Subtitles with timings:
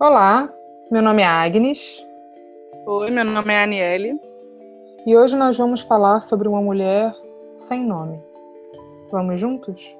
[0.00, 0.48] Olá,
[0.92, 2.06] meu nome é Agnes.
[2.86, 4.20] Oi, meu nome é Aniele.
[5.04, 7.12] E hoje nós vamos falar sobre uma mulher
[7.52, 8.22] sem nome.
[9.10, 9.98] Vamos juntos?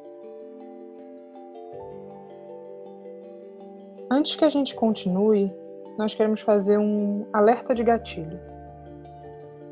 [4.08, 5.52] Antes que a gente continue,
[5.98, 8.38] nós queremos fazer um alerta de gatilho.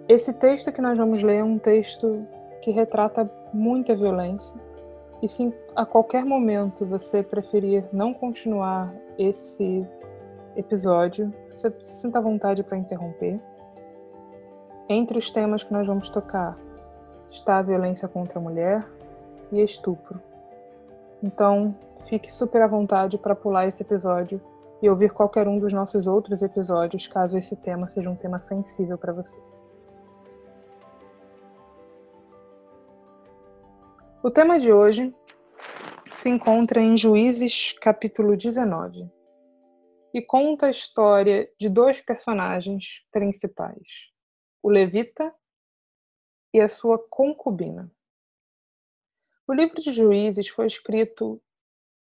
[0.08, 2.26] Esse texto que nós vamos ler é um texto
[2.62, 4.60] que retrata muita violência.
[5.22, 9.86] E se a qualquer momento você preferir não continuar esse
[10.56, 13.40] episódio, você se sinta à vontade para interromper.
[14.88, 16.58] Entre os temas que nós vamos tocar
[17.28, 18.86] está a violência contra a mulher
[19.52, 20.20] e estupro.
[21.22, 21.76] Então,
[22.08, 24.40] fique super à vontade para pular esse episódio
[24.80, 28.98] e ouvir qualquer um dos nossos outros episódios, caso esse tema seja um tema sensível
[28.98, 29.40] para você.
[34.22, 35.14] O tema de hoje
[36.14, 39.10] se encontra em Juízes, capítulo 19,
[40.16, 44.10] e conta a história de dois personagens principais,
[44.62, 45.30] o Levita
[46.54, 47.92] e a sua concubina.
[49.46, 51.38] O livro de Juízes foi escrito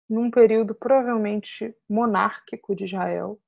[0.09, 3.41] num período provavelmente monárquico de Israel,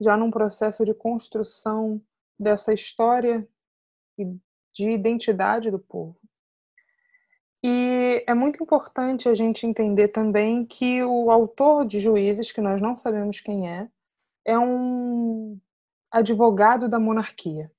[0.00, 2.02] já num processo de construção
[2.40, 3.46] dessa história
[4.16, 4.24] e
[4.72, 6.18] de identidade do povo.
[7.62, 12.80] E é muito importante a gente entender também que o autor de Juízes, que nós
[12.80, 13.86] não sabemos quem é,
[14.48, 15.60] é um
[16.10, 17.70] advogado da monarquia.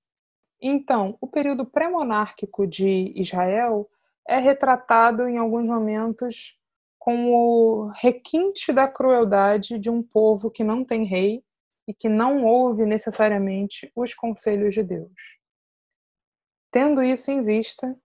[0.62, 3.90] Então, o período pré-monárquico de Israel
[4.28, 6.56] é retratado em alguns momentos
[7.00, 11.44] com o requinte da crueldade de um povo que não tem rei
[11.88, 15.40] e que não ouve necessariamente os conselhos de Deus.
[16.70, 18.00] Tendo isso em vista,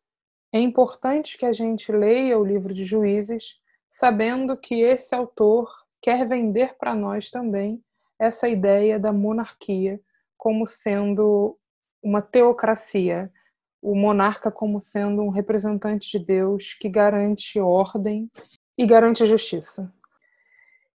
[0.50, 5.70] é importante que a gente leia o livro de Juízes, sabendo que esse autor
[6.00, 7.84] quer vender para nós também
[8.18, 10.00] essa ideia da monarquia
[10.36, 11.58] como sendo
[12.02, 13.32] uma teocracia,
[13.80, 18.30] o monarca como sendo um representante de Deus que garante ordem
[18.76, 19.92] e garante justiça.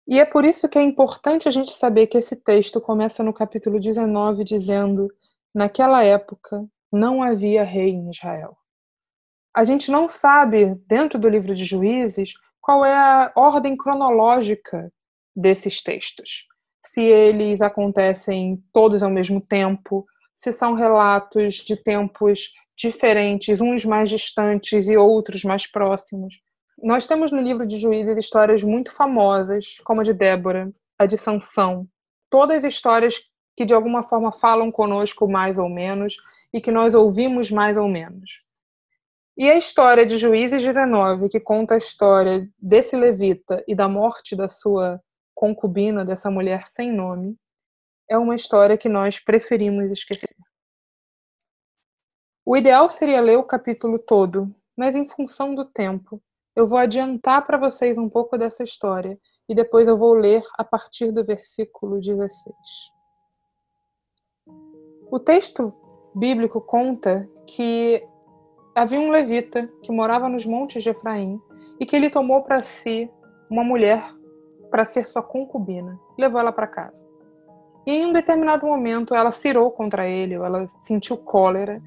[0.08, 3.34] E é por isso que é importante a gente saber que esse texto começa no
[3.34, 5.08] capítulo 19 dizendo:
[5.54, 8.60] Naquela época não havia rei em Israel
[9.60, 14.92] a gente não sabe, dentro do livro de Juízes, qual é a ordem cronológica
[15.36, 16.46] desses textos.
[16.86, 24.10] Se eles acontecem todos ao mesmo tempo, se são relatos de tempos diferentes, uns mais
[24.10, 26.40] distantes e outros mais próximos.
[26.82, 31.18] Nós temos no livro de Juízes histórias muito famosas, como a de Débora, a de
[31.18, 31.86] Sansão,
[32.30, 33.16] todas histórias
[33.56, 36.16] que de alguma forma falam conosco mais ou menos
[36.54, 38.42] e que nós ouvimos mais ou menos.
[39.38, 44.36] E a história de Juízes 19, que conta a história desse levita e da morte
[44.36, 45.02] da sua
[45.40, 47.38] concubina, dessa mulher sem nome,
[48.10, 50.36] é uma história que nós preferimos esquecer.
[52.46, 56.22] O ideal seria ler o capítulo todo, mas em função do tempo,
[56.58, 59.18] eu vou adiantar para vocês um pouco dessa história
[59.48, 62.54] e depois eu vou ler a partir do versículo 16.
[65.10, 65.74] O texto
[66.14, 68.06] bíblico conta que
[68.76, 71.40] havia um levita que morava nos montes de Efraim
[71.80, 73.10] e que ele tomou para si
[73.50, 74.19] uma mulher
[74.70, 77.08] para ser sua concubina, levou ela para casa.
[77.86, 81.82] E em um determinado momento ela cirou contra ele, ela sentiu cólera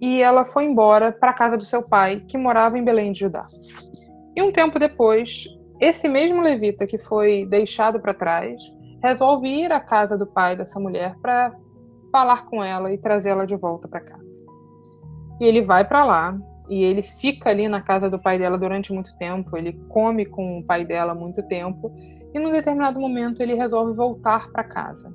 [0.00, 3.20] e ela foi embora para a casa do seu pai, que morava em Belém de
[3.20, 3.46] Judá.
[4.36, 5.46] E um tempo depois,
[5.80, 8.60] esse mesmo levita que foi deixado para trás
[9.02, 11.54] resolve ir à casa do pai dessa mulher para
[12.10, 14.24] falar com ela e trazê-la de volta para casa.
[15.40, 16.38] E ele vai para lá
[16.68, 20.58] e ele fica ali na casa do pai dela durante muito tempo, ele come com
[20.58, 21.92] o pai dela muito tempo
[22.32, 25.12] e num determinado momento ele resolve voltar para casa.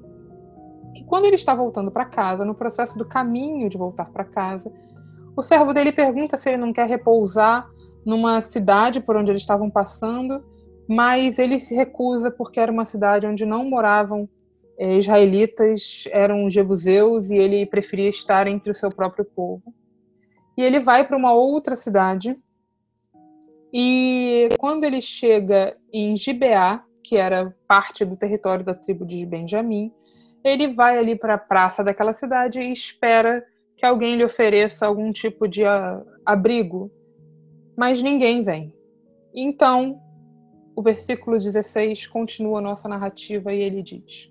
[0.96, 4.72] E quando ele está voltando para casa, no processo do caminho de voltar para casa,
[5.36, 7.68] o servo dele pergunta se ele não quer repousar
[8.06, 10.44] numa cidade por onde eles estavam passando,
[10.88, 14.30] mas ele se recusa porque era uma cidade onde não moravam
[14.78, 19.74] eh, israelitas, eram jebuseus e ele preferia estar entre o seu próprio povo
[20.60, 22.38] e ele vai para uma outra cidade.
[23.74, 29.90] E quando ele chega em Gibeá, que era parte do território da tribo de Benjamim,
[30.44, 33.42] ele vai ali para a praça daquela cidade e espera
[33.78, 35.62] que alguém lhe ofereça algum tipo de
[36.26, 36.92] abrigo,
[37.78, 38.76] mas ninguém vem.
[39.34, 39.98] Então,
[40.76, 44.30] o versículo 16 continua a nossa narrativa e ele diz: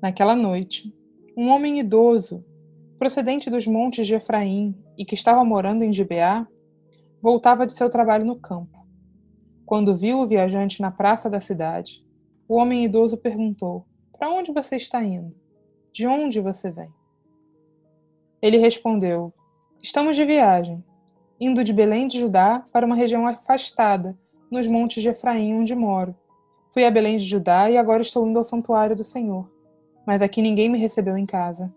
[0.00, 0.90] Naquela noite,
[1.36, 2.42] um homem idoso
[3.04, 6.46] procedente dos montes de Efraim e que estava morando em Gibeá,
[7.20, 8.82] voltava de seu trabalho no campo.
[9.66, 12.02] Quando viu o viajante na praça da cidade,
[12.48, 13.84] o homem idoso perguntou:
[14.18, 15.36] Para onde você está indo?
[15.92, 16.88] De onde você vem?
[18.40, 19.34] Ele respondeu:
[19.82, 20.82] Estamos de viagem,
[21.38, 24.18] indo de Belém de Judá para uma região afastada,
[24.50, 26.16] nos montes de Efraim, onde moro.
[26.72, 29.46] Fui a Belém de Judá e agora estou indo ao santuário do Senhor.
[30.06, 31.70] Mas aqui ninguém me recebeu em casa.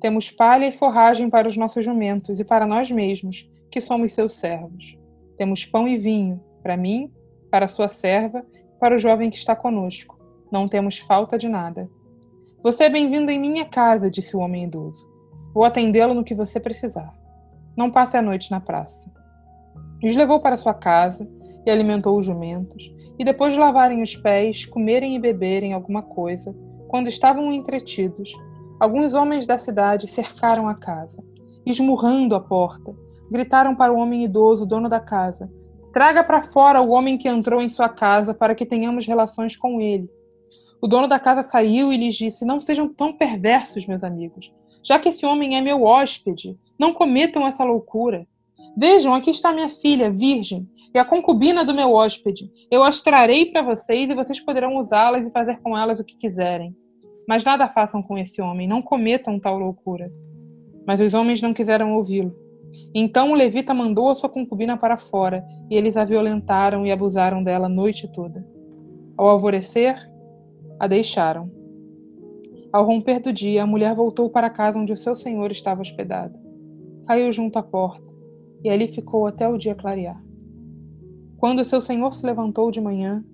[0.00, 4.32] Temos palha e forragem para os nossos jumentos e para nós mesmos, que somos seus
[4.32, 4.98] servos.
[5.36, 7.12] Temos pão e vinho, para mim,
[7.50, 8.44] para sua serva,
[8.80, 10.18] para o jovem que está conosco.
[10.50, 11.88] Não temos falta de nada.
[12.62, 15.06] Você é bem-vindo em minha casa, disse o homem idoso.
[15.52, 17.12] Vou atendê-lo no que você precisar.
[17.76, 19.10] Não passe a noite na praça.
[20.02, 21.28] Os levou para sua casa
[21.66, 26.54] e alimentou os jumentos, e depois de lavarem os pés, comerem e beberem alguma coisa,
[26.88, 28.32] quando estavam entretidos,
[28.80, 31.22] alguns homens da cidade cercaram a casa,
[31.66, 32.96] esmurrando a porta.
[33.30, 35.48] Gritaram para o homem idoso, dono da casa:
[35.92, 39.80] Traga para fora o homem que entrou em sua casa para que tenhamos relações com
[39.80, 40.08] ele.
[40.80, 44.52] O dono da casa saiu e lhes disse: Não sejam tão perversos, meus amigos.
[44.82, 48.26] Já que esse homem é meu hóspede, não cometam essa loucura.
[48.76, 52.50] Vejam, aqui está minha filha, virgem, e a concubina do meu hóspede.
[52.70, 56.16] Eu as trarei para vocês e vocês poderão usá-las e fazer com elas o que
[56.16, 56.74] quiserem.
[57.30, 60.12] Mas nada façam com esse homem, não cometam tal loucura.
[60.84, 62.34] Mas os homens não quiseram ouvi-lo.
[62.92, 67.40] Então o levita mandou a sua concubina para fora, e eles a violentaram e abusaram
[67.40, 68.44] dela a noite toda.
[69.16, 69.96] Ao alvorecer,
[70.80, 71.48] a deixaram
[72.72, 75.80] ao romper do dia, a mulher voltou para a casa onde o seu senhor estava
[75.80, 76.36] hospedado.
[77.06, 78.12] Caiu junto à porta
[78.64, 80.20] e ali ficou até o dia clarear.
[81.36, 83.24] Quando o seu senhor se levantou de manhã,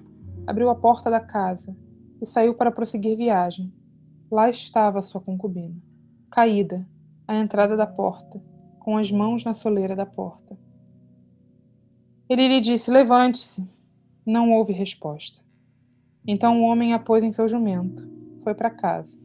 [0.47, 1.75] abriu a porta da casa
[2.21, 3.73] e saiu para prosseguir viagem.
[4.31, 5.77] Lá estava sua concubina,
[6.31, 6.87] caída,
[7.27, 8.43] à entrada da porta,
[8.81, 10.59] com as mãos na soleira da porta.
[12.29, 13.67] Ele lhe disse: Levante-se.
[14.25, 15.41] Não houve resposta.
[16.27, 18.11] Então o homem a pôs em seu jumento,
[18.43, 19.17] foi para casa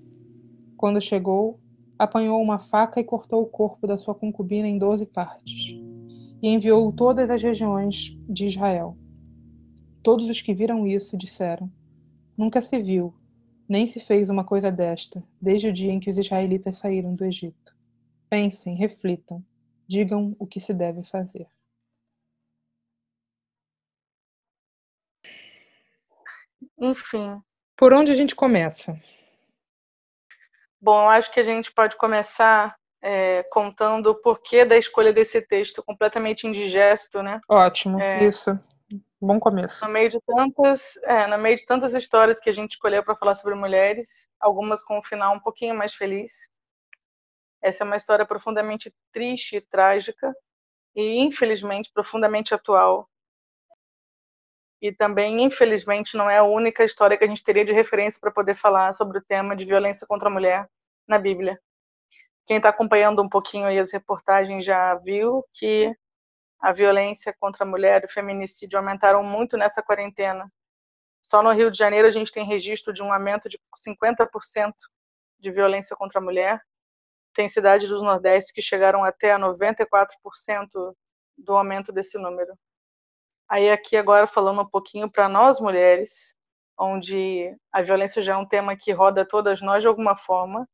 [0.81, 1.59] quando chegou,
[2.00, 5.80] apanhou uma faca e cortou o corpo da sua concubina em doze partes,
[6.42, 8.97] e enviou todas as regiões de Israel.
[10.01, 11.71] Todos os que viram isso disseram:
[12.36, 13.13] Nunca se viu,
[13.71, 17.23] nem se fez uma coisa desta, desde o dia em que os israelitas saíram do
[17.23, 17.73] Egito.
[18.29, 19.41] Pensem, reflitam,
[19.88, 21.47] digam o que se deve fazer.
[26.77, 27.41] Enfim.
[27.77, 28.94] Por onde a gente começa?
[30.81, 35.81] Bom, acho que a gente pode começar é, contando o porquê da escolha desse texto
[35.81, 37.39] completamente indigesto, né?
[37.47, 38.59] Ótimo, é, isso.
[39.23, 39.85] Bom começo.
[39.85, 43.15] No meio de tantas, é, no meio de tantas histórias que a gente escolheu para
[43.15, 46.50] falar sobre mulheres, algumas com um final um pouquinho mais feliz.
[47.62, 50.33] Essa é uma história profundamente triste e trágica
[50.95, 53.07] e infelizmente profundamente atual.
[54.81, 58.31] E também, infelizmente, não é a única história que a gente teria de referência para
[58.31, 60.68] poder falar sobre o tema de violência contra a mulher
[61.07, 61.62] na Bíblia.
[62.47, 65.95] Quem está acompanhando um pouquinho aí as reportagens já viu que
[66.61, 70.51] a violência contra a mulher e o feminicídio aumentaram muito nessa quarentena.
[71.21, 74.73] Só no Rio de Janeiro a gente tem registro de um aumento de 50%
[75.39, 76.61] de violência contra a mulher.
[77.33, 80.95] Tem cidades do Nordeste que chegaram até a 94%
[81.37, 82.53] do aumento desse número.
[83.49, 86.35] Aí aqui agora falando um pouquinho para nós mulheres,
[86.77, 90.67] onde a violência já é um tema que roda todas nós de alguma forma,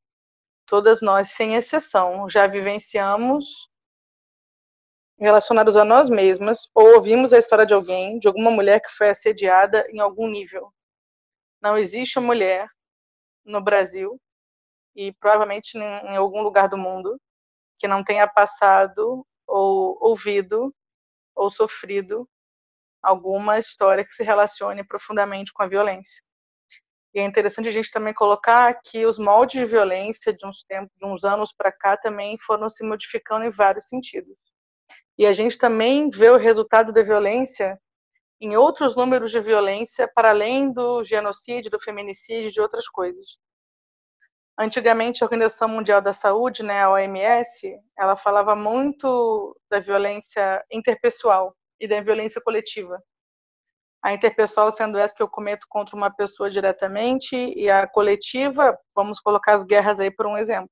[0.65, 3.69] todas nós sem exceção já vivenciamos
[5.25, 9.09] relacionados a nós mesmas ou ouvimos a história de alguém, de alguma mulher que foi
[9.09, 10.71] assediada em algum nível.
[11.61, 12.67] Não existe mulher
[13.43, 14.19] no Brasil
[14.95, 17.19] e provavelmente em algum lugar do mundo
[17.79, 20.73] que não tenha passado ou ouvido
[21.35, 22.27] ou sofrido
[23.01, 26.21] alguma história que se relacione profundamente com a violência.
[27.13, 30.91] E é interessante a gente também colocar que os moldes de violência de uns tempos,
[30.97, 34.35] de uns anos para cá também foram se modificando em vários sentidos.
[35.17, 37.79] E a gente também vê o resultado da violência
[38.39, 43.37] em outros números de violência para além do genocídio, do feminicídio, de outras coisas.
[44.59, 51.55] Antigamente, a Organização Mundial da Saúde, né, a OMS, ela falava muito da violência interpessoal,
[51.79, 53.01] e da violência coletiva.
[54.03, 59.19] A interpessoal sendo essa que eu cometo contra uma pessoa diretamente e a coletiva, vamos
[59.19, 60.69] colocar as guerras aí por um exemplo.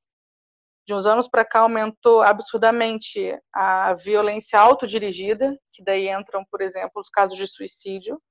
[0.86, 7.01] De uns anos para cá aumentou absurdamente a violência autodirigida, que daí entram, por exemplo,
[7.01, 8.22] os casos de suicídio,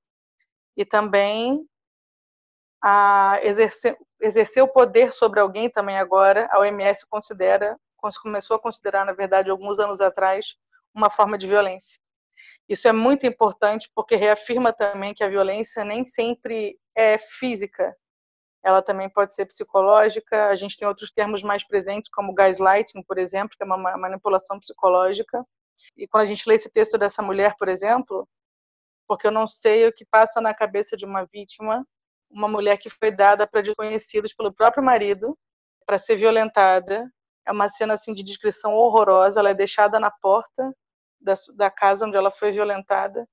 [0.76, 1.66] e também
[2.82, 7.76] a exercer, exercer o poder sobre alguém também agora, a OMS considera,
[8.22, 10.54] começou a considerar, na verdade, alguns anos atrás,
[10.94, 11.98] uma forma de violência.
[12.68, 17.96] Isso é muito importante porque reafirma também que a violência nem sempre é física,
[18.64, 20.48] ela também pode ser psicológica.
[20.48, 24.58] A gente tem outros termos mais presentes, como gaslighting, por exemplo, que é uma manipulação
[24.58, 25.44] psicológica.
[25.96, 28.26] E quando a gente lê esse texto dessa mulher, por exemplo,
[29.06, 31.86] porque eu não sei o que passa na cabeça de uma vítima,
[32.30, 35.38] uma mulher que foi dada para desconhecidos pelo próprio marido
[35.86, 37.06] para ser violentada.
[37.46, 39.40] É uma cena assim de descrição horrorosa.
[39.40, 40.74] Ela é deixada na porta
[41.20, 43.28] da, da casa onde ela foi violentada.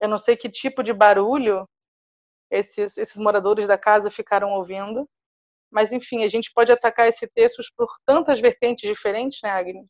[0.00, 1.68] Eu não sei que tipo de barulho
[2.50, 5.08] esses, esses moradores da casa ficaram ouvindo.
[5.70, 9.86] Mas, enfim, a gente pode atacar esse texto por tantas vertentes diferentes, né, Agnes?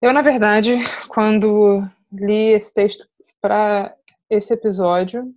[0.00, 0.76] Eu, na verdade,
[1.08, 3.06] quando li esse texto
[3.40, 3.94] para
[4.28, 5.32] esse episódio,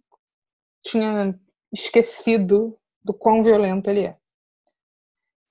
[0.81, 1.38] tinha
[1.72, 4.17] esquecido do quão violento ele é.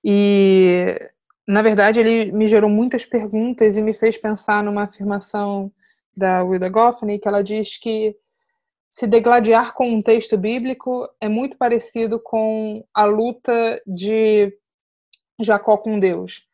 [0.03, 1.11] E,
[1.47, 5.71] na verdade, ele me gerou muitas perguntas e me fez pensar numa afirmação
[6.15, 8.15] da Wilda Goffney, que ela diz que
[8.91, 14.51] se degladiar com um texto bíblico é muito parecido com a luta de
[15.39, 16.45] Jacó com Deus.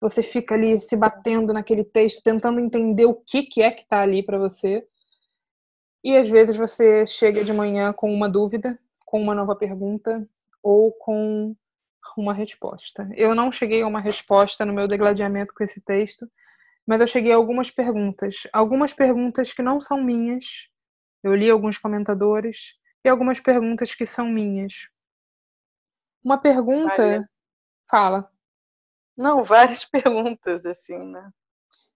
[0.00, 4.00] Você fica ali se batendo naquele texto, tentando entender o que, que é que está
[4.00, 4.86] ali para você.
[6.02, 10.28] E às vezes você chega de manhã com uma dúvida, com uma nova pergunta
[10.62, 11.56] ou com
[12.18, 13.08] uma resposta.
[13.14, 16.30] Eu não cheguei a uma resposta no meu degladiamento com esse texto,
[16.86, 18.42] mas eu cheguei a algumas perguntas.
[18.52, 20.68] Algumas perguntas que não são minhas,
[21.24, 24.88] eu li alguns comentadores e algumas perguntas que são minhas.
[26.22, 27.02] Uma pergunta.
[27.02, 27.28] Maria.
[27.90, 28.30] Fala.
[29.16, 31.30] Não, várias perguntas, assim, né?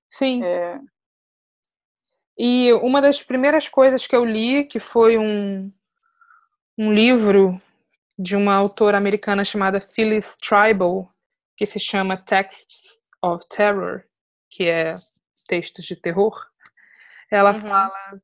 [0.08, 0.42] Sim.
[0.42, 0.80] É...
[2.38, 5.70] E uma das primeiras coisas que eu li, que foi um,
[6.78, 7.61] um livro
[8.18, 11.12] de uma autora americana chamada Phyllis Tribal,
[11.56, 14.04] que se chama Texts of Terror,
[14.49, 14.94] que é
[15.47, 16.35] textos de terror.
[17.30, 17.61] Ela uhum.
[17.61, 18.23] fala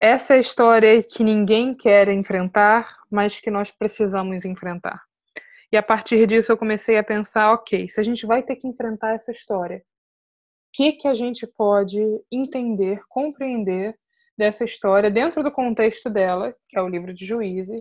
[0.00, 5.02] essa é a história que ninguém quer enfrentar, mas que nós precisamos enfrentar.
[5.72, 8.68] E a partir disso eu comecei a pensar, ok, se a gente vai ter que
[8.68, 9.82] enfrentar essa história, o
[10.72, 11.98] que que a gente pode
[12.30, 13.98] entender, compreender
[14.36, 17.80] dessa história dentro do contexto dela, que é o livro de Juízes,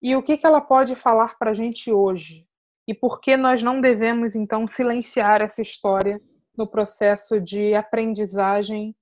[0.00, 2.46] e o que que ela pode falar para a gente hoje?
[2.86, 6.18] E por que nós não devemos então silenciar essa história
[6.56, 8.96] no processo de aprendizagem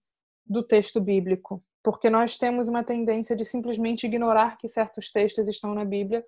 [0.45, 1.63] do texto bíblico?
[1.87, 6.25] Porque nós temos uma tendência de simplesmente ignorar que certos textos estão na Bíblia,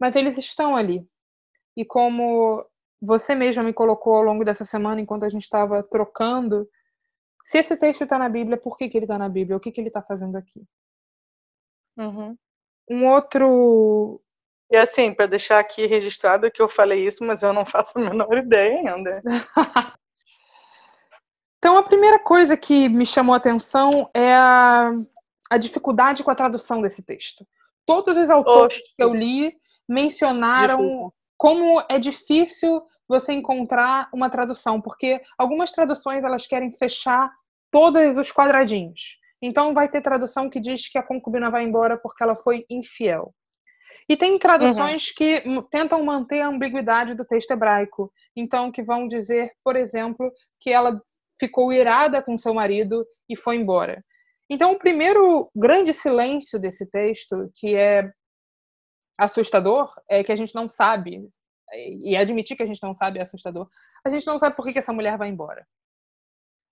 [0.00, 1.06] mas eles estão ali.
[1.76, 2.66] E como
[2.98, 6.66] você mesma me colocou ao longo dessa semana, enquanto a gente estava trocando,
[7.44, 9.58] se esse texto está na Bíblia, por que, que ele está na Bíblia?
[9.58, 10.64] O que, que ele está fazendo aqui?
[11.98, 12.34] Uhum.
[12.90, 14.22] Um outro.
[14.70, 18.00] E assim, para deixar aqui registrado que eu falei isso, mas eu não faço a
[18.00, 19.22] menor ideia ainda.
[21.58, 24.92] Então, a primeira coisa que me chamou a atenção é a,
[25.50, 27.46] a dificuldade com a tradução desse texto.
[27.84, 28.94] Todos os autores Oxe.
[28.96, 29.54] que eu li
[29.88, 31.14] mencionaram difícil.
[31.36, 37.32] como é difícil você encontrar uma tradução, porque algumas traduções elas querem fechar
[37.72, 39.18] todos os quadradinhos.
[39.42, 43.34] Então, vai ter tradução que diz que a concubina vai embora porque ela foi infiel.
[44.08, 45.14] E tem traduções uhum.
[45.16, 48.12] que tentam manter a ambiguidade do texto hebraico.
[48.34, 51.00] Então, que vão dizer, por exemplo, que ela
[51.38, 54.04] ficou irada com seu marido e foi embora.
[54.50, 58.10] Então, o primeiro grande silêncio desse texto, que é
[59.18, 61.28] assustador, é que a gente não sabe,
[61.72, 63.68] e admitir que a gente não sabe é assustador,
[64.04, 65.66] a gente não sabe por que, que essa mulher vai embora.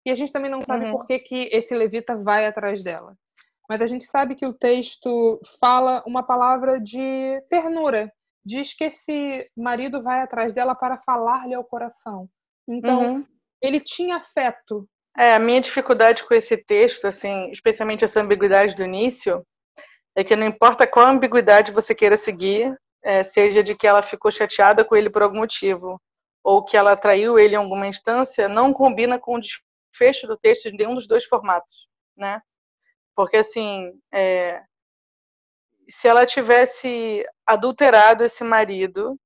[0.07, 0.93] E a gente também não sabe uhum.
[0.93, 3.15] por que, que esse levita vai atrás dela.
[3.69, 8.11] Mas a gente sabe que o texto fala uma palavra de ternura.
[8.45, 12.29] Diz que esse marido vai atrás dela para falar-lhe ao coração.
[12.69, 13.36] Então, uhum
[13.67, 14.89] ele tinha afeto.
[15.17, 19.45] É, a minha dificuldade com esse texto, assim, especialmente essa ambiguidade do início,
[20.15, 24.31] é que não importa qual ambiguidade você queira seguir, é, seja de que ela ficou
[24.31, 26.01] chateada com ele por algum motivo,
[26.45, 30.71] ou que ela traiu ele em alguma instância, não combina com o desfecho do texto
[30.71, 32.41] de nenhum dos dois formatos, né?
[33.15, 34.63] Porque, assim, é,
[35.89, 39.19] se ela tivesse adulterado esse marido,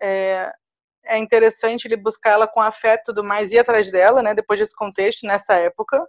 [0.00, 0.52] é,
[1.08, 4.74] é interessante ele buscar ela com afeto tudo mais, ir atrás dela, né, depois desse
[4.74, 6.06] contexto, nessa época,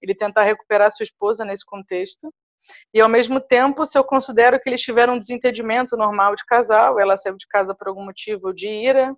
[0.00, 2.32] ele tentar recuperar sua esposa nesse contexto.
[2.94, 6.98] E ao mesmo tempo, se eu considero que eles tiveram um desentendimento normal de casal,
[6.98, 9.14] ela saiu de casa por algum motivo de ira,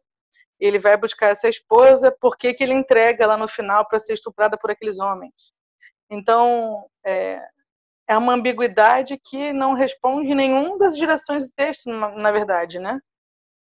[0.58, 4.12] ele vai buscar essa esposa, por que, que ele entrega ela no final para ser
[4.12, 5.52] estuprada por aqueles homens?
[6.10, 7.40] Então, é,
[8.08, 13.00] é uma ambiguidade que não responde nenhuma das direções do texto, na verdade, né?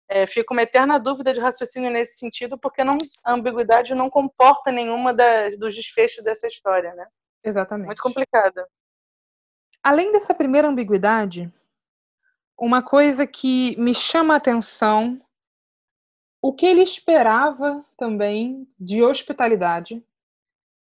[0.08, 4.70] É, fica uma eterna dúvida de raciocínio nesse sentido, porque não, a ambiguidade não comporta
[4.70, 7.06] nenhuma das, dos desfechos dessa história, né?
[7.42, 7.86] Exatamente.
[7.86, 8.68] Muito complicada.
[9.82, 11.52] Além dessa primeira ambiguidade,
[12.58, 15.20] uma coisa que me chama a atenção,
[16.40, 20.04] o que ele esperava também de hospitalidade,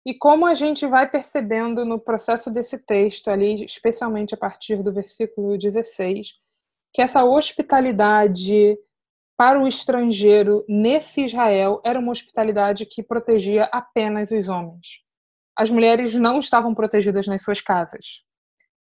[0.05, 4.91] e como a gente vai percebendo no processo desse texto ali, especialmente a partir do
[4.91, 6.33] versículo 16,
[6.93, 8.77] que essa hospitalidade
[9.37, 15.01] para o estrangeiro nesse Israel era uma hospitalidade que protegia apenas os homens.
[15.57, 18.21] As mulheres não estavam protegidas nas suas casas.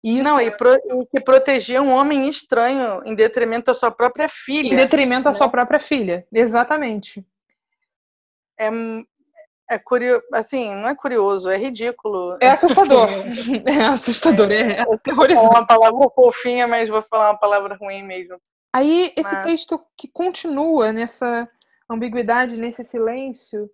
[0.03, 0.23] Isso...
[0.23, 4.73] Não, e, pro, e, que protegia um homem estranho em detrimento da sua própria filha.
[4.73, 5.37] Em detrimento da né?
[5.37, 7.23] sua própria filha, exatamente.
[8.59, 8.69] É,
[9.69, 12.37] é curioso, assim, não é curioso, é ridículo.
[12.41, 13.09] É assustador.
[13.65, 15.35] é assustador, é, é aterrorizante.
[15.35, 18.39] Vou falar uma palavra fofinha, mas vou falar uma palavra ruim mesmo.
[18.73, 19.45] Aí, esse mas...
[19.45, 21.49] texto que continua nessa
[21.89, 23.69] ambiguidade, nesse silêncio,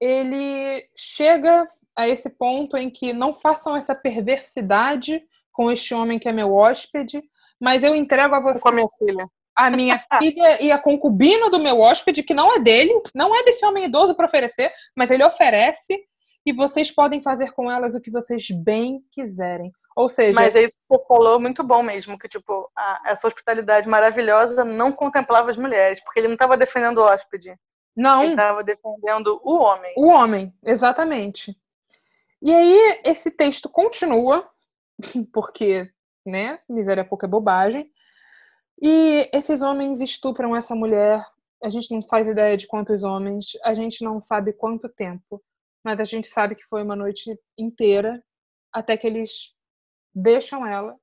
[0.00, 1.64] ele chega
[1.96, 6.52] a esse ponto em que não façam essa perversidade com este homem que é meu
[6.52, 7.22] hóspede,
[7.60, 8.60] mas eu entrego a você.
[8.60, 9.28] Com a minha filha.
[9.54, 13.44] A minha filha e a concubina do meu hóspede, que não é dele, não é
[13.44, 16.04] desse homem idoso para oferecer, mas ele oferece
[16.44, 19.72] e vocês podem fazer com elas o que vocês bem quiserem.
[19.94, 20.38] Ou seja.
[20.38, 24.64] Mas é isso que você falou, muito bom mesmo, que tipo, a, essa hospitalidade maravilhosa
[24.64, 27.56] não contemplava as mulheres, porque ele não estava defendendo o hóspede.
[27.96, 28.22] Não.
[28.22, 29.94] Ele estava defendendo o homem.
[29.96, 31.56] O homem, exatamente.
[32.40, 34.48] E aí, esse texto continua,
[35.32, 35.88] porque,
[36.26, 37.90] né, miséria pouca é bobagem.
[38.80, 41.24] E esses homens estupram essa mulher.
[41.62, 45.40] A gente não faz ideia de quantos homens, a gente não sabe quanto tempo,
[45.84, 48.22] mas a gente sabe que foi uma noite inteira
[48.72, 49.54] até que eles
[50.14, 50.98] deixam ela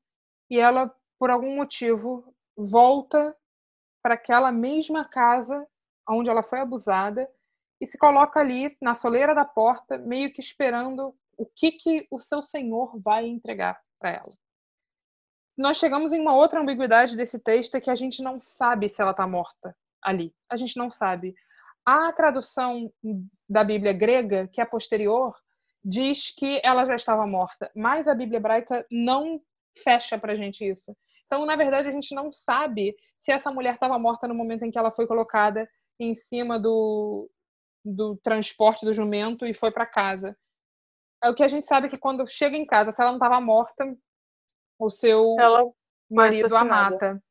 [0.50, 3.36] e ela, por algum motivo, volta
[4.02, 5.68] para aquela mesma casa
[6.08, 7.30] onde ela foi abusada
[7.82, 12.20] e se coloca ali na soleira da porta, meio que esperando o que, que o
[12.20, 14.34] seu senhor vai entregar para ela.
[15.58, 19.02] Nós chegamos em uma outra ambiguidade desse texto é que a gente não sabe se
[19.02, 20.34] ela está morta ali.
[20.50, 21.36] A gente não sabe.
[21.92, 22.94] A tradução
[23.50, 25.36] da Bíblia grega, que é posterior,
[25.84, 29.42] diz que ela já estava morta, mas a Bíblia hebraica não
[29.84, 30.96] fecha para a gente isso.
[31.26, 34.70] Então, na verdade, a gente não sabe se essa mulher estava morta no momento em
[34.70, 35.68] que ela foi colocada
[36.00, 37.28] em cima do,
[37.84, 40.38] do transporte do jumento e foi para casa.
[41.24, 43.42] É o que a gente sabe que quando chega em casa, se ela não estava
[43.42, 43.98] morta,
[44.78, 45.68] o seu ela
[46.08, 47.24] marido a mata.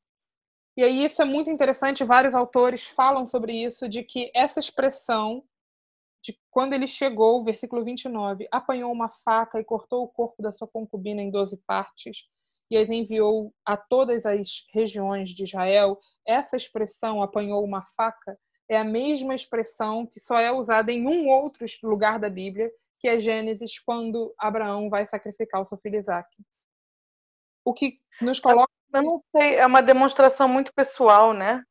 [0.79, 5.43] E aí isso é muito interessante, vários autores falam sobre isso, de que essa expressão
[6.23, 10.69] de quando ele chegou, versículo 29, apanhou uma faca e cortou o corpo da sua
[10.69, 12.29] concubina em doze partes
[12.71, 15.99] e as enviou a todas as regiões de Israel.
[16.25, 18.39] Essa expressão, apanhou uma faca,
[18.69, 23.09] é a mesma expressão que só é usada em um outro lugar da Bíblia, que
[23.09, 26.29] é Gênesis, quando Abraão vai sacrificar o seu filho Isaac.
[27.65, 28.78] O que nos coloca.
[28.93, 31.63] Eu não sei, é uma demonstração muito pessoal, né?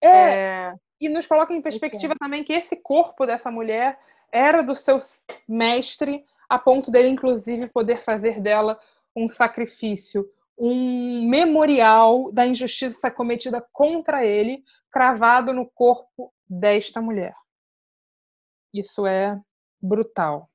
[0.00, 0.08] É.
[0.08, 0.74] é...
[1.00, 3.98] E nos coloca em perspectiva também que esse corpo dessa mulher
[4.32, 4.98] era do seu
[5.48, 8.78] mestre, a ponto dele, inclusive, poder fazer dela
[9.14, 17.34] um sacrifício, um memorial da injustiça cometida contra ele, cravado no corpo desta mulher.
[18.72, 19.38] Isso é
[19.80, 20.50] brutal.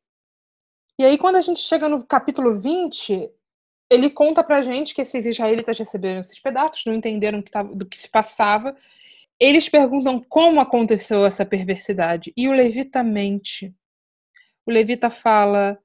[0.98, 3.32] E aí, quando a gente chega no capítulo 20,
[3.92, 7.86] ele conta pra gente que esses israelitas receberam esses pedaços, não entenderam que tava, do
[7.86, 8.74] que se passava.
[9.38, 12.32] Eles perguntam como aconteceu essa perversidade.
[12.38, 13.76] E o levita mente.
[14.66, 15.78] O levita fala.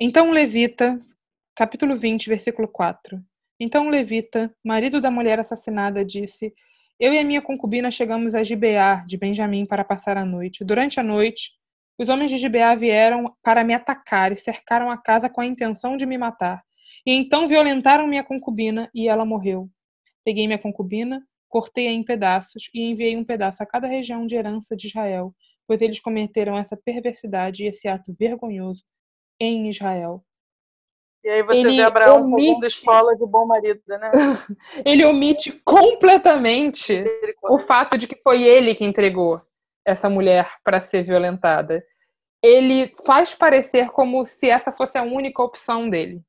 [0.00, 0.98] Então levita,
[1.54, 3.22] capítulo 20, versículo 4.
[3.60, 6.54] Então levita, marido da mulher assassinada, disse:
[6.98, 10.64] Eu e a minha concubina chegamos a Gibear, de Benjamim, para passar a noite.
[10.64, 11.50] Durante a noite,
[11.98, 15.94] os homens de Gibeá vieram para me atacar e cercaram a casa com a intenção
[15.98, 16.64] de me matar.
[17.06, 19.68] E então violentaram minha concubina e ela morreu.
[20.24, 24.74] Peguei minha concubina, cortei-a em pedaços e enviei um pedaço a cada região de herança
[24.74, 25.34] de Israel,
[25.66, 28.82] pois eles cometeram essa perversidade e esse ato vergonhoso
[29.38, 30.24] em Israel.
[31.22, 32.52] E aí você ele vê Abraão omite...
[32.52, 33.98] como escola de bom marido, né?
[34.84, 37.02] ele omite completamente
[37.42, 39.40] o fato de que foi ele que entregou
[39.86, 41.84] essa mulher para ser violentada.
[42.42, 46.22] Ele faz parecer como se essa fosse a única opção dele.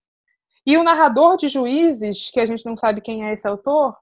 [0.65, 3.95] E o narrador de Juízes, que a gente não sabe quem é esse autor,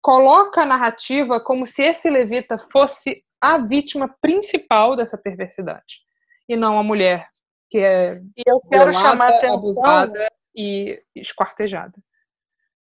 [0.00, 6.00] coloca a narrativa como se esse levita fosse a vítima principal dessa perversidade
[6.48, 7.28] e não a mulher
[7.70, 11.94] que é e eu quero violada, chamar atenção abusada e esquartejada.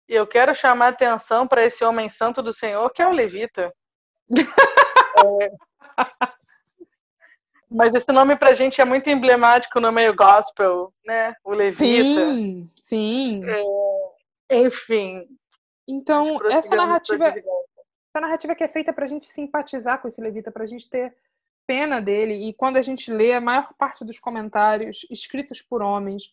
[0.07, 3.73] E eu quero chamar atenção para esse homem santo do Senhor que é o levita.
[5.25, 5.51] é,
[7.69, 11.35] mas esse nome pra gente é muito emblemático no meio gospel, né?
[11.43, 12.31] O Levita.
[12.31, 13.41] Sim, sim.
[14.49, 15.27] É, enfim,
[15.87, 20.51] Então, essa narrativa, essa narrativa que é feita para a gente simpatizar com esse levita,
[20.51, 21.15] para a gente ter
[21.67, 22.47] pena dele.
[22.47, 26.31] E quando a gente lê a maior parte dos comentários escritos por homens,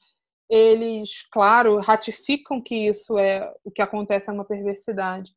[0.49, 5.35] eles, claro, ratificam que isso é o que acontece é uma perversidade.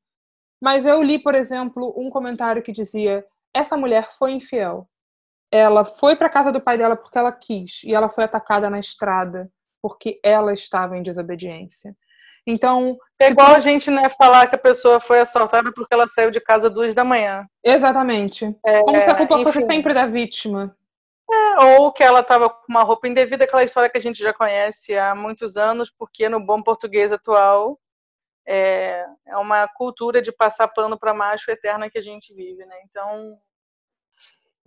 [0.61, 4.87] Mas eu li, por exemplo, um comentário que dizia: essa mulher foi infiel.
[5.51, 8.79] Ela foi para casa do pai dela porque ela quis e ela foi atacada na
[8.79, 9.49] estrada
[9.81, 11.95] porque ela estava em desobediência.
[12.45, 12.97] Então.
[13.19, 16.39] É igual a gente né, falar que a pessoa foi assaltada porque ela saiu de
[16.39, 17.45] casa duas da manhã.
[17.63, 18.55] Exatamente.
[18.65, 19.43] É, Como se a culpa enfim.
[19.43, 20.75] fosse sempre da vítima.
[21.29, 24.33] É, ou que ela estava com uma roupa indevida, aquela história que a gente já
[24.33, 27.77] conhece há muitos anos, porque no bom português atual
[28.47, 32.75] é, é uma cultura de passar pano para macho eterna que a gente vive, né?
[32.85, 33.37] Então.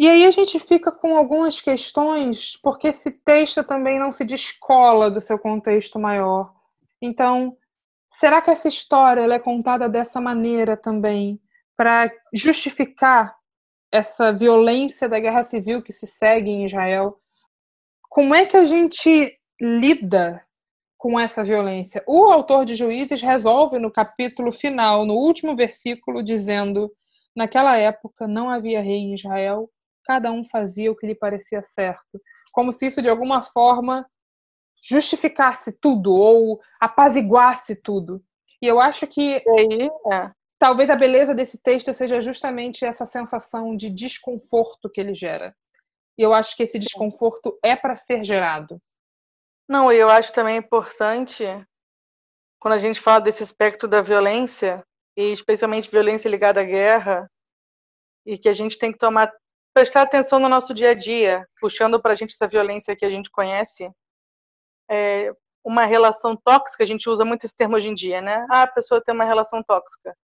[0.00, 5.10] E aí a gente fica com algumas questões, porque esse texto também não se descola
[5.10, 6.54] do seu contexto maior.
[7.02, 7.54] Então,
[8.18, 11.38] será que essa história é contada dessa maneira também
[11.76, 13.36] para justificar
[13.92, 17.18] essa violência da guerra civil que se segue em Israel?
[18.08, 20.42] Como é que a gente lida
[20.96, 22.02] com essa violência?
[22.06, 26.90] O autor de Juízes resolve no capítulo final, no último versículo, dizendo:
[27.36, 29.68] Naquela época não havia rei em Israel,
[30.04, 32.20] cada um fazia o que lhe parecia certo.
[32.52, 34.06] Como se isso de alguma forma
[34.82, 38.22] justificasse tudo ou apaziguasse tudo.
[38.62, 40.30] E eu acho que é.
[40.58, 45.54] talvez a beleza desse texto seja justamente essa sensação de desconforto que ele gera.
[46.18, 46.84] E eu acho que esse Sim.
[46.84, 48.80] desconforto é para ser gerado.
[49.68, 51.44] Não, eu acho também importante
[52.58, 54.84] quando a gente fala desse aspecto da violência
[55.16, 57.30] e especialmente violência ligada à guerra
[58.26, 59.32] e que a gente tem que tomar
[59.72, 63.10] prestar atenção no nosso dia a dia, puxando para a gente essa violência que a
[63.10, 63.90] gente conhece,
[64.90, 65.32] é,
[65.64, 68.46] uma relação tóxica, a gente usa muito esse termo hoje em dia, né?
[68.50, 70.14] Ah, a pessoa tem uma relação tóxica,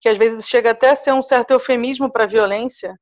[0.00, 2.98] que às vezes chega até a ser um certo eufemismo para violência.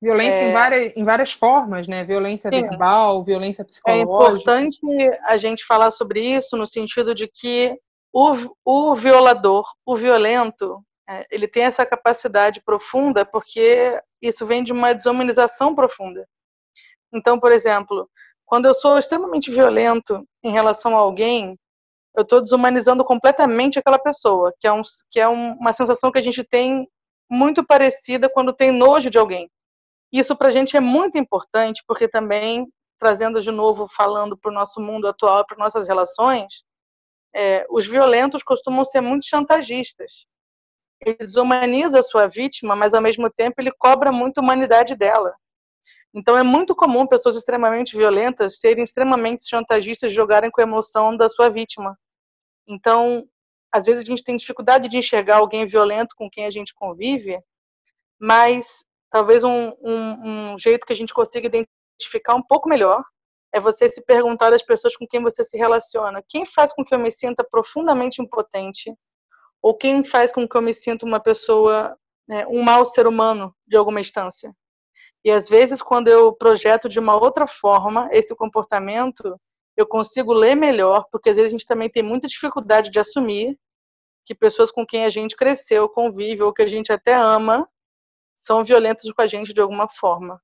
[0.00, 0.50] Violência é...
[0.50, 2.04] em, várias, em várias formas, né?
[2.04, 2.62] Violência Sim.
[2.62, 4.10] verbal, violência é psicológica.
[4.10, 4.80] É importante
[5.24, 7.78] a gente falar sobre isso no sentido de que
[8.12, 10.84] o, o violador, o violento,
[11.30, 16.26] ele tem essa capacidade profunda porque isso vem de uma desumanização profunda.
[17.12, 18.08] Então, por exemplo,
[18.46, 21.58] quando eu sou extremamente violento em relação a alguém,
[22.14, 26.18] eu estou desumanizando completamente aquela pessoa, que é, um, que é um, uma sensação que
[26.18, 26.86] a gente tem
[27.30, 29.50] muito parecida quando tem nojo de alguém.
[30.12, 34.54] Isso para a gente é muito importante, porque também, trazendo de novo, falando para o
[34.54, 36.64] nosso mundo atual, para nossas relações,
[37.34, 40.26] é, os violentos costumam ser muito chantagistas.
[41.04, 45.34] Ele desumaniza a sua vítima, mas ao mesmo tempo ele cobra muito humanidade dela.
[46.14, 51.28] Então é muito comum pessoas extremamente violentas serem extremamente chantagistas, jogarem com a emoção da
[51.28, 51.98] sua vítima.
[52.68, 53.24] Então,
[53.72, 57.38] às vezes a gente tem dificuldade de enxergar alguém violento com quem a gente convive,
[58.20, 63.02] mas talvez um, um, um jeito que a gente consiga identificar um pouco melhor
[63.52, 66.22] é você se perguntar às pessoas com quem você se relaciona.
[66.28, 68.94] Quem faz com que eu me sinta profundamente impotente?
[69.62, 71.96] Ou quem faz com que eu me sinta uma pessoa,
[72.28, 74.54] né, um mau ser humano de alguma instância?
[75.24, 79.38] E às vezes, quando eu projeto de uma outra forma esse comportamento,
[79.76, 83.56] eu consigo ler melhor, porque às vezes a gente também tem muita dificuldade de assumir
[84.24, 87.68] que pessoas com quem a gente cresceu, convive, ou que a gente até ama,
[88.36, 90.40] são violentas com a gente de alguma forma.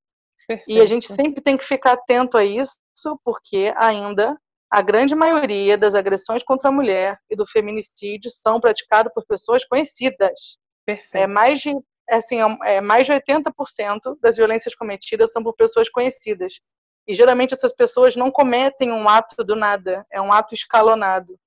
[0.47, 0.71] Perfeito.
[0.71, 2.77] E a gente sempre tem que ficar atento a isso,
[3.25, 4.37] porque ainda
[4.71, 9.65] a grande maioria das agressões contra a mulher e do feminicídio são praticados por pessoas
[9.65, 10.59] conhecidas.
[10.85, 11.17] Perfeito.
[11.17, 11.75] É mais de
[12.11, 16.61] é assim, é, é mais de 80% das violências cometidas são por pessoas conhecidas.
[17.07, 21.39] E geralmente essas pessoas não cometem um ato do nada, é um ato escalonado.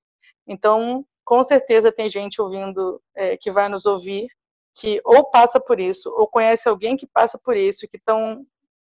[0.46, 4.28] Então, com certeza tem gente ouvindo, é, que vai nos ouvir,
[4.74, 8.44] que ou passa por isso, ou conhece alguém que passa por isso, que estão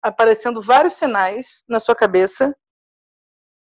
[0.03, 2.55] aparecendo vários sinais na sua cabeça.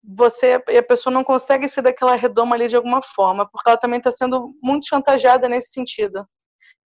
[0.03, 3.77] Você e a pessoa não consegue ser daquela redoma ali de alguma forma, porque ela
[3.77, 6.27] também está sendo muito chantageada nesse sentido.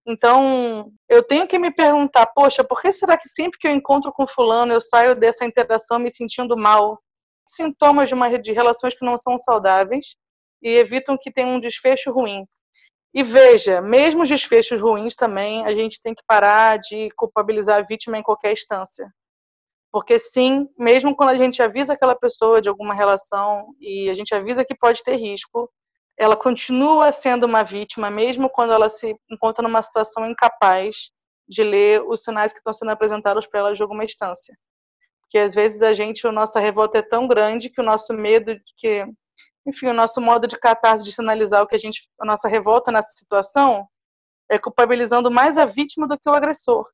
[0.07, 4.13] Então, eu tenho que me perguntar, poxa, por que será que sempre que eu encontro
[4.13, 7.01] com fulano eu saio dessa interação me sentindo mal?
[7.49, 10.17] Sintomas de, uma, de relações que não são saudáveis
[10.63, 12.45] e evitam que tenha um desfecho ruim.
[13.13, 17.83] E veja, mesmo os desfechos ruins também, a gente tem que parar de culpabilizar a
[17.83, 19.11] vítima em qualquer instância.
[19.93, 24.35] Porque sim, mesmo quando a gente avisa aquela pessoa de alguma relação e a gente
[24.35, 25.71] avisa que pode ter risco,
[26.19, 31.11] ela continua sendo uma vítima, mesmo quando ela se encontra numa situação incapaz
[31.49, 34.57] de ler os sinais que estão sendo apresentados para ela de alguma instância.
[35.21, 38.57] Porque às vezes a gente, a nossa revolta é tão grande que o nosso medo
[38.77, 39.07] que
[39.67, 42.93] enfim, o nosso modo de catarse de sinalizar o que a gente, a nossa revolta
[42.93, 43.87] nessa situação
[44.49, 46.87] é culpabilizando mais a vítima do que o agressor.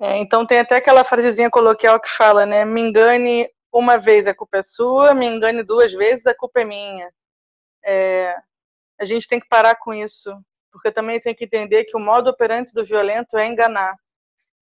[0.00, 2.64] É, então tem até aquela frasezinha coloquial que fala, né?
[2.64, 6.64] Me engane uma vez a culpa é sua, me engane duas vezes a culpa é
[6.64, 7.12] minha.
[7.84, 8.34] É,
[8.98, 10.34] a gente tem que parar com isso,
[10.72, 13.94] porque também tem que entender que o modo operante do violento é enganar.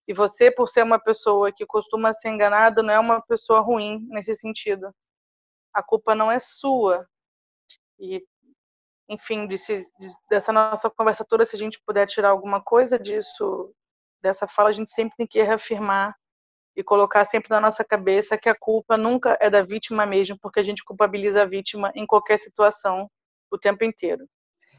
[0.09, 4.07] E você, por ser uma pessoa que costuma ser enganada, não é uma pessoa ruim
[4.09, 4.93] nesse sentido.
[5.73, 7.07] A culpa não é sua.
[8.01, 8.25] E,
[9.09, 9.47] enfim,
[10.29, 13.73] dessa nossa conversa toda, se a gente puder tirar alguma coisa disso,
[14.23, 16.15] dessa fala, a gente sempre tem que reafirmar
[16.77, 20.61] e colocar sempre na nossa cabeça que a culpa nunca é da vítima mesmo, porque
[20.61, 23.11] a gente culpabiliza a vítima em qualquer situação
[23.51, 24.29] o tempo inteiro.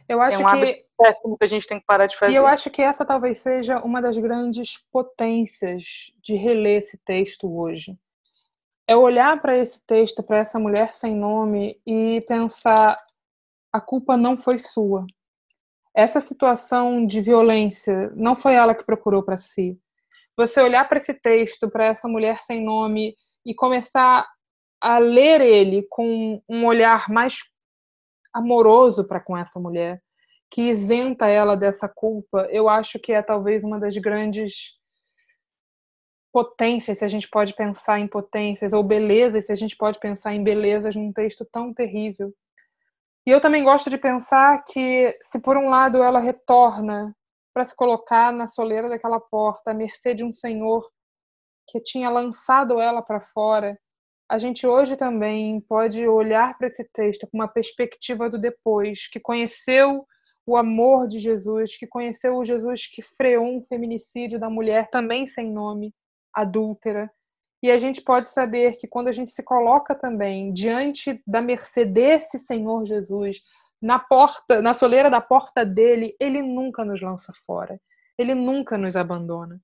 [0.08, 2.34] Eu acho é um que péssimo que a gente tem que parar de fazer.
[2.34, 7.48] E eu acho que essa talvez seja uma das grandes potências de reler esse texto
[7.54, 7.96] hoje.
[8.88, 12.98] É olhar para esse texto, para essa mulher sem nome e pensar:
[13.72, 15.06] a culpa não foi sua.
[16.00, 19.78] Essa situação de violência não foi ela que procurou para si.
[20.38, 24.26] Você olhar para esse texto, para essa mulher sem nome e começar
[24.80, 27.40] a ler ele com um olhar mais
[28.34, 30.02] amoroso para com essa mulher,
[30.50, 34.80] que isenta ela dessa culpa, eu acho que é talvez uma das grandes
[36.32, 40.34] potências, se a gente pode pensar em potências, ou belezas, se a gente pode pensar
[40.34, 42.34] em belezas num texto tão terrível.
[43.30, 47.16] E eu também gosto de pensar que, se por um lado ela retorna
[47.54, 50.84] para se colocar na soleira daquela porta, à mercê de um senhor
[51.68, 53.80] que tinha lançado ela para fora,
[54.28, 59.20] a gente hoje também pode olhar para esse texto com uma perspectiva do depois, que
[59.20, 60.08] conheceu
[60.44, 65.28] o amor de Jesus, que conheceu o Jesus que freou um feminicídio da mulher também
[65.28, 65.94] sem nome,
[66.34, 67.12] adúltera.
[67.62, 71.84] E a gente pode saber que quando a gente se coloca também diante da mercê
[71.84, 73.42] desse Senhor Jesus,
[73.82, 77.80] na porta, na soleira da porta dele, ele nunca nos lança fora.
[78.18, 79.62] Ele nunca nos abandona.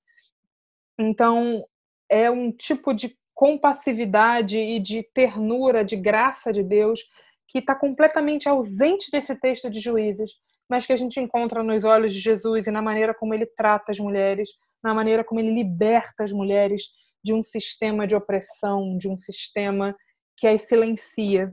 [0.98, 1.64] Então,
[2.08, 7.04] é um tipo de compassividade e de ternura, de graça de Deus,
[7.46, 10.32] que está completamente ausente desse texto de Juízes,
[10.68, 13.92] mas que a gente encontra nos olhos de Jesus e na maneira como ele trata
[13.92, 14.48] as mulheres,
[14.82, 16.88] na maneira como ele liberta as mulheres
[17.26, 19.96] de um sistema de opressão, de um sistema
[20.36, 21.52] que as silencia.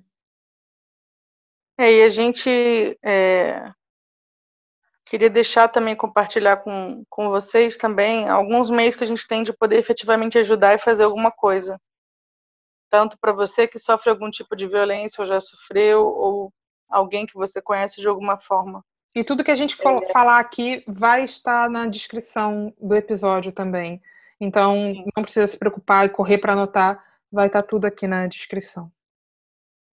[1.80, 2.50] É, e a gente
[3.04, 3.74] é,
[5.06, 9.52] Queria deixar também, compartilhar com, com vocês também alguns meios que a gente tem de
[9.52, 11.80] poder efetivamente ajudar e fazer alguma coisa.
[12.90, 16.54] Tanto para você que sofre algum tipo de violência ou já sofreu, ou
[16.90, 18.84] alguém que você conhece de alguma forma.
[19.16, 20.12] E tudo que a gente é.
[20.12, 24.02] falar aqui vai estar na descrição do episódio também.
[24.44, 27.02] Então, não precisa se preocupar e correr para anotar,
[27.32, 28.92] vai estar tudo aqui na descrição.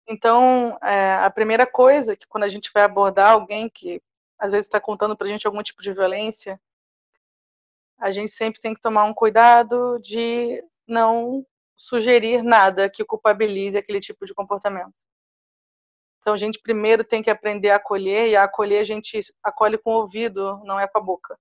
[0.08, 4.00] Então, é, a primeira coisa que quando a gente vai abordar alguém que
[4.38, 6.60] às vezes está contando para a gente algum tipo de violência,
[7.98, 13.98] a gente sempre tem que tomar um cuidado de não sugerir nada que culpabilize aquele
[13.98, 14.94] tipo de comportamento.
[16.20, 19.76] Então a gente primeiro tem que aprender a acolher e a acolher a gente acolhe
[19.76, 21.36] com o ouvido, não é com a boca.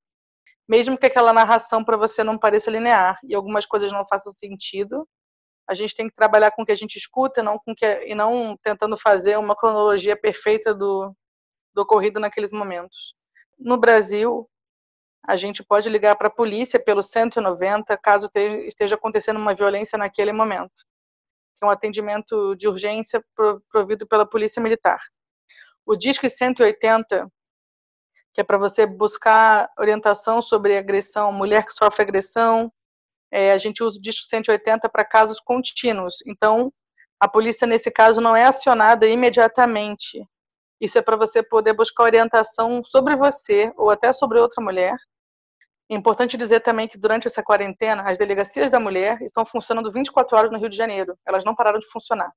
[0.67, 5.07] Mesmo que aquela narração para você não pareça linear e algumas coisas não façam sentido,
[5.67, 8.15] a gente tem que trabalhar com o que a gente escuta, não com que e
[8.15, 11.15] não tentando fazer uma cronologia perfeita do
[11.75, 13.13] do ocorrido naqueles momentos.
[13.59, 14.49] No Brasil,
[15.27, 18.29] a gente pode ligar para a polícia pelo 190 caso
[18.65, 20.85] esteja acontecendo uma violência naquele momento.
[21.61, 23.23] É um atendimento de urgência
[23.69, 24.99] provido pela Polícia Militar.
[25.85, 27.27] O Disque 180,
[28.35, 32.71] que é para você buscar orientação sobre agressão, mulher que sofre agressão,
[33.31, 36.17] é, a gente usa o Disque 180 para casos contínuos.
[36.27, 36.71] Então,
[37.19, 40.23] a polícia, nesse caso, não é acionada imediatamente
[40.79, 44.95] isso é para você poder buscar orientação sobre você ou até sobre outra mulher.
[45.89, 50.37] É importante dizer também que durante essa quarentena, as delegacias da mulher estão funcionando 24
[50.37, 51.17] horas no Rio de Janeiro.
[51.25, 52.31] Elas não pararam de funcionar.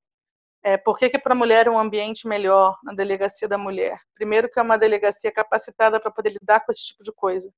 [0.69, 3.99] É, por que, que para a mulher é um ambiente melhor na delegacia da mulher?
[4.15, 7.51] Primeiro, que é uma delegacia capacitada para poder lidar com esse tipo de coisa.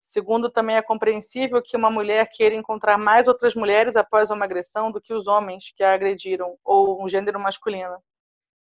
[0.00, 4.90] Segundo, também é compreensível que uma mulher queira encontrar mais outras mulheres após uma agressão
[4.90, 7.96] do que os homens que a agrediram, ou um gênero masculino.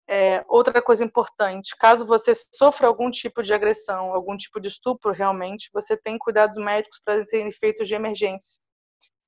[0.09, 5.13] É, outra coisa importante, caso você sofra algum tipo de agressão, algum tipo de estupro
[5.13, 8.61] realmente, você tem cuidados médicos para serem feitos de emergência,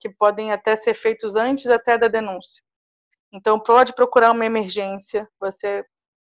[0.01, 2.64] que podem até ser feitos antes até da denúncia.
[3.35, 5.85] Então, pode procurar uma emergência, você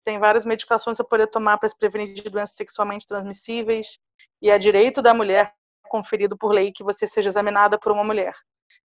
[0.03, 3.97] tem várias medicações para poder tomar para se prevenir de doenças sexualmente transmissíveis,
[4.41, 5.53] e é direito da mulher,
[5.87, 8.33] conferido por lei, que você seja examinada por uma mulher.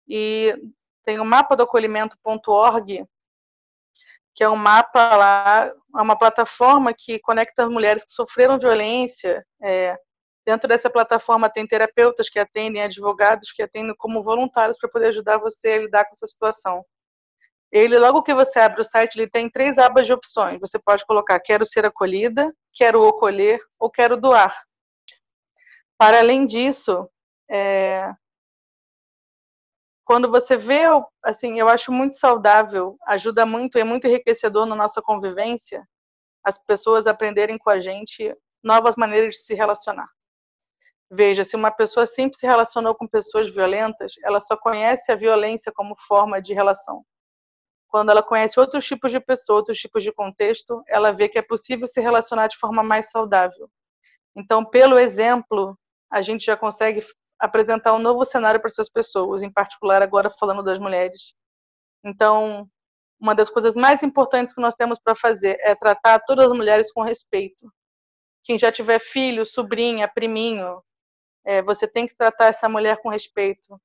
[0.06, 0.54] E
[1.02, 3.06] tem o mapa do acolhimento.org,
[4.34, 9.42] que é um mapa lá, é uma plataforma que conecta mulheres que sofreram violência.
[9.62, 9.98] É,
[10.44, 15.38] dentro dessa plataforma tem terapeutas que atendem, advogados que atendem como voluntários para poder ajudar
[15.38, 16.84] você a lidar com essa situação.
[17.72, 20.60] Ele, logo que você abre o site, ele tem três abas de opções.
[20.60, 24.62] Você pode colocar quero ser acolhida, quero acolher ou quero doar.
[25.96, 27.08] Para além disso,
[27.50, 28.12] é,
[30.04, 30.82] quando você vê,
[31.22, 35.88] assim, eu acho muito saudável, ajuda muito, é muito enriquecedor na nossa convivência,
[36.44, 40.08] as pessoas aprenderem com a gente novas maneiras de se relacionar.
[41.10, 45.72] Veja, se uma pessoa sempre se relacionou com pessoas violentas, ela só conhece a violência
[45.74, 47.04] como forma de relação.
[47.92, 51.42] Quando ela conhece outros tipos de pessoas, outros tipos de contexto, ela vê que é
[51.42, 53.68] possível se relacionar de forma mais saudável.
[54.34, 55.78] Então, pelo exemplo,
[56.10, 57.04] a gente já consegue
[57.38, 61.34] apresentar um novo cenário para essas pessoas, em particular agora falando das mulheres.
[62.02, 62.66] Então,
[63.20, 66.90] uma das coisas mais importantes que nós temos para fazer é tratar todas as mulheres
[66.90, 67.70] com respeito.
[68.42, 70.82] Quem já tiver filho, sobrinha, priminho,
[71.44, 73.78] é, você tem que tratar essa mulher com respeito.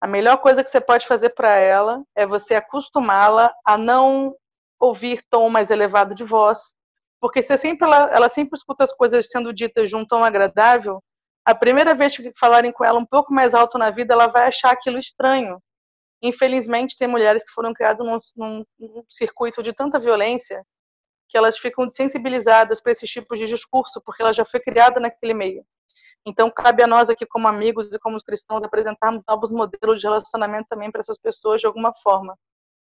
[0.00, 4.34] A melhor coisa que você pode fazer para ela é você acostumá-la a não
[4.78, 6.74] ouvir tom mais elevado de voz,
[7.20, 11.02] porque se sempre ela, ela sempre escuta as coisas sendo ditas de um tom agradável,
[11.44, 14.48] a primeira vez que falarem com ela um pouco mais alto na vida, ela vai
[14.48, 15.60] achar aquilo estranho.
[16.22, 20.64] Infelizmente, tem mulheres que foram criadas num, num, num circuito de tanta violência
[21.28, 25.32] que elas ficam sensibilizadas para esses tipos de discurso, porque ela já foi criada naquele
[25.32, 25.64] meio.
[26.26, 30.68] Então, cabe a nós aqui, como amigos e como cristãos, apresentarmos novos modelos de relacionamento
[30.68, 32.36] também para essas pessoas de alguma forma.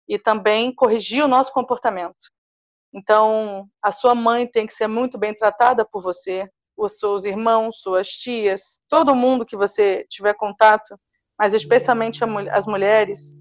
[0.09, 2.31] E também corrigir o nosso comportamento.
[2.95, 7.81] Então, a sua mãe tem que ser muito bem tratada por você, os seus irmãos,
[7.81, 10.97] suas tias, todo mundo que você tiver contato,
[11.39, 13.35] mas especialmente as mulheres,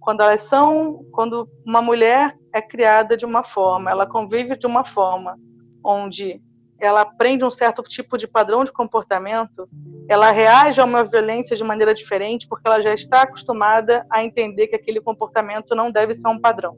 [0.00, 4.84] quando elas são, quando uma mulher é criada de uma forma, ela convive de uma
[4.84, 5.38] forma
[5.84, 6.42] onde
[6.80, 9.68] ela aprende um certo tipo de padrão de comportamento,
[10.08, 14.68] ela reage a uma violência de maneira diferente porque ela já está acostumada a entender
[14.68, 16.76] que aquele comportamento não deve ser um padrão.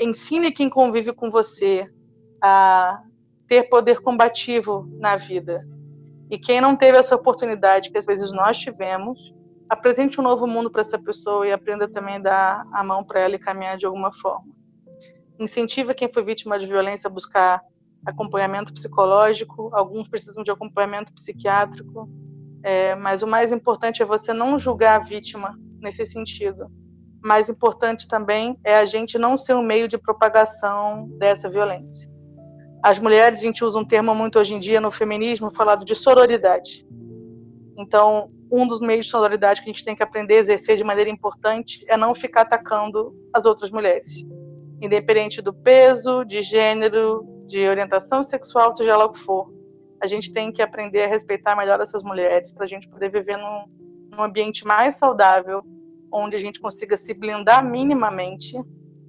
[0.00, 1.88] Ensine quem convive com você
[2.42, 3.02] a
[3.46, 5.66] ter poder combativo na vida.
[6.30, 9.34] E quem não teve essa oportunidade, que às vezes nós tivemos,
[9.68, 13.20] apresente um novo mundo para essa pessoa e aprenda também a dar a mão para
[13.20, 14.52] ela e caminhar de alguma forma.
[15.38, 17.60] Incentiva quem foi vítima de violência a buscar
[18.04, 22.08] acompanhamento psicológico, alguns precisam de acompanhamento psiquiátrico,
[22.62, 26.66] é, mas o mais importante é você não julgar a vítima nesse sentido.
[27.22, 32.10] Mais importante também é a gente não ser um meio de propagação dessa violência.
[32.82, 35.94] As mulheres, a gente usa um termo muito hoje em dia no feminismo falado de
[35.94, 36.86] sororidade.
[37.78, 40.84] Então, um dos meios de sororidade que a gente tem que aprender a exercer de
[40.84, 44.24] maneira importante é não ficar atacando as outras mulheres.
[44.82, 49.52] Independente do peso, de gênero, de orientação sexual, seja lá o que for.
[50.02, 53.36] A gente tem que aprender a respeitar melhor essas mulheres para a gente poder viver
[53.36, 53.64] num,
[54.10, 55.62] num ambiente mais saudável,
[56.12, 58.56] onde a gente consiga se blindar minimamente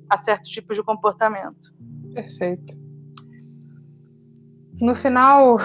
[0.09, 1.73] a certos tipos de comportamento.
[2.13, 2.73] Perfeito.
[4.79, 5.57] No final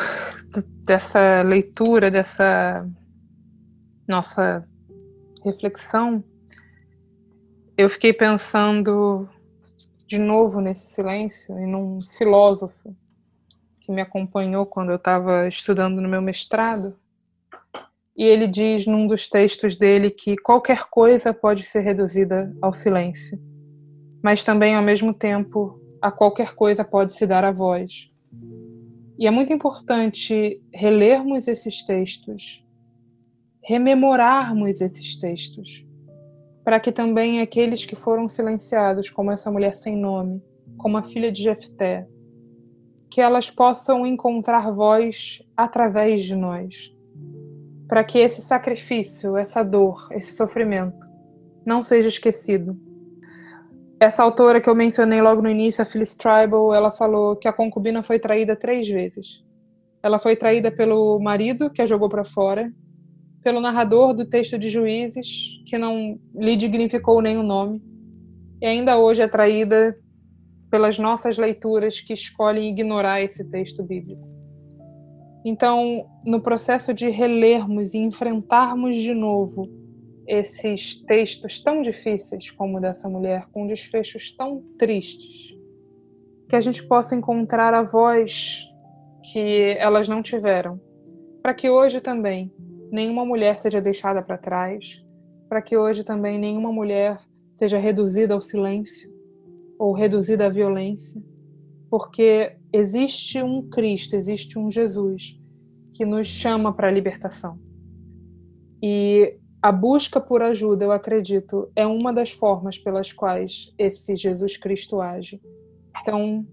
[0.84, 2.88] dessa leitura, dessa
[4.08, 4.66] nossa
[5.44, 6.22] reflexão,
[7.76, 9.28] eu fiquei pensando
[10.10, 12.96] de novo nesse silêncio em um filósofo
[13.80, 16.96] que me acompanhou quando eu estava estudando no meu mestrado.
[18.16, 23.38] E ele diz num dos textos dele que qualquer coisa pode ser reduzida ao silêncio,
[24.20, 28.10] mas também, ao mesmo tempo, a qualquer coisa pode se dar a voz.
[29.16, 32.66] E é muito importante relermos esses textos,
[33.62, 35.86] rememorarmos esses textos,
[36.64, 40.42] para que também aqueles que foram silenciados, como essa mulher sem nome,
[40.76, 42.06] como a filha de Jefté,
[43.10, 46.94] que elas possam encontrar voz através de nós,
[47.88, 51.08] para que esse sacrifício, essa dor, esse sofrimento
[51.66, 52.78] não seja esquecido
[54.00, 57.52] essa autora que eu mencionei logo no início, a Phyllis Tribal, ela falou que a
[57.52, 59.44] concubina foi traída três vezes.
[60.02, 62.72] Ela foi traída pelo marido, que a jogou para fora,
[63.42, 67.82] pelo narrador do texto de Juízes, que não lhe dignificou o nome,
[68.60, 69.96] e ainda hoje é traída
[70.70, 74.28] pelas nossas leituras que escolhem ignorar esse texto bíblico.
[75.44, 79.68] Então, no processo de relermos e enfrentarmos de novo
[80.26, 85.58] esses textos tão difíceis como o dessa mulher, com desfechos tão tristes,
[86.48, 88.64] que a gente possa encontrar a voz
[89.32, 90.78] que elas não tiveram,
[91.42, 92.52] para que hoje também
[92.90, 95.04] nenhuma mulher seja deixada para trás,
[95.48, 97.18] para que hoje também nenhuma mulher
[97.56, 99.10] seja reduzida ao silêncio,
[99.78, 101.22] ou reduzida à violência,
[101.90, 105.38] porque existe um Cristo, existe um Jesus
[105.92, 107.58] que nos chama para a libertação.
[108.82, 114.56] E a busca por ajuda, eu acredito, é uma das formas pelas quais esse Jesus
[114.56, 115.40] Cristo age.
[116.00, 116.46] Então,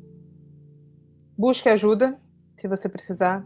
[1.38, 2.20] busque ajuda,
[2.58, 3.46] se você precisar.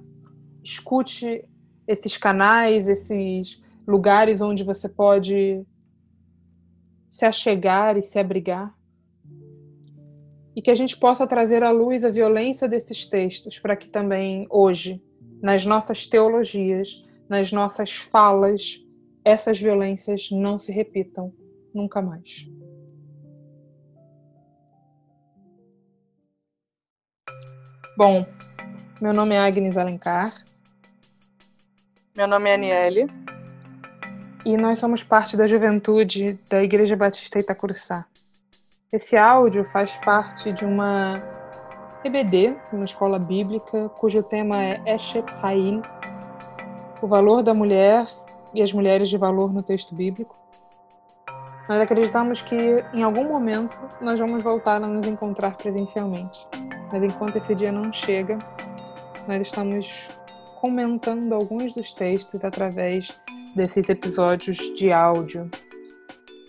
[0.63, 1.43] Escute
[1.87, 5.65] esses canais, esses lugares onde você pode
[7.09, 8.73] se achegar e se abrigar.
[10.55, 14.45] E que a gente possa trazer à luz a violência desses textos para que também
[14.49, 15.01] hoje,
[15.41, 18.79] nas nossas teologias, nas nossas falas,
[19.23, 21.33] essas violências não se repitam
[21.73, 22.49] nunca mais.
[27.97, 28.25] Bom,
[29.01, 30.43] meu nome é Agnes Alencar.
[32.15, 33.07] Meu nome é Aniele.
[34.45, 38.05] E nós somos parte da juventude da Igreja Batista Itacuruçá.
[38.91, 41.13] Esse áudio faz parte de uma
[42.03, 45.81] EBD, uma escola bíblica, cujo tema é Eshet Hail,
[47.01, 48.05] o valor da mulher
[48.53, 50.35] e as mulheres de valor no texto bíblico.
[51.69, 56.45] Nós acreditamos que em algum momento nós vamos voltar a nos encontrar presencialmente.
[56.91, 58.37] Mas enquanto esse dia não chega,
[59.25, 60.09] nós estamos
[60.61, 63.09] comentando alguns dos textos através
[63.55, 65.49] desses episódios de áudio.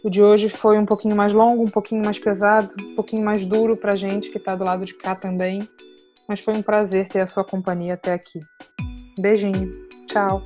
[0.04, 3.46] O de hoje foi um pouquinho mais longo, um pouquinho mais pesado, um pouquinho mais
[3.46, 5.66] duro para gente que está do lado de cá também,
[6.28, 8.38] mas foi um prazer ter a sua companhia até aqui.
[9.18, 9.70] Beijinho,
[10.08, 10.44] tchau.